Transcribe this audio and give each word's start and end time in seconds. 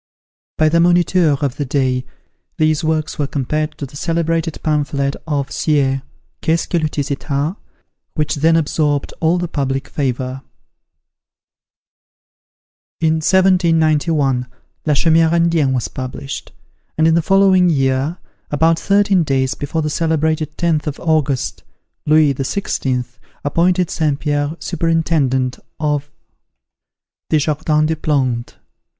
By 0.57 0.67
the 0.67 0.79
Moniteur 0.79 1.37
of 1.43 1.57
the 1.57 1.63
day, 1.65 2.05
these 2.57 2.83
works 2.83 3.19
were 3.19 3.27
compared 3.27 3.77
to 3.77 3.85
the 3.85 3.95
celebrated 3.95 4.57
pamphlet 4.63 5.15
of 5.27 5.51
Sieyes, 5.51 6.01
"Qu'est 6.41 6.61
ce 6.61 6.65
que 6.65 6.79
le 6.79 6.89
tiers 6.89 7.11
etat?" 7.11 7.55
which 8.15 8.33
then 8.37 8.55
absorbed 8.55 9.13
all 9.19 9.37
the 9.37 9.47
public 9.47 9.87
favour. 9.87 10.41
In 12.99 13.17
1791, 13.21 14.47
"La 14.87 14.95
Chaumiere 14.95 15.35
Indienne" 15.35 15.71
was 15.71 15.87
published: 15.87 16.51
and 16.97 17.07
in 17.07 17.13
the 17.13 17.21
following 17.21 17.69
year, 17.69 18.17
about 18.49 18.79
thirteen 18.79 19.21
days 19.21 19.53
before 19.53 19.83
the 19.83 19.89
celebrated 19.91 20.57
10th 20.57 20.87
of 20.87 20.99
August, 20.99 21.61
Louis 22.07 22.33
XVI. 22.33 23.05
appointed 23.45 23.91
St. 23.91 24.19
Pierre 24.19 24.55
superintendant 24.59 25.59
of 25.79 26.09
the 27.29 27.37
"Jardin 27.37 27.85
des 27.85 27.95
Plantes." 27.97 28.55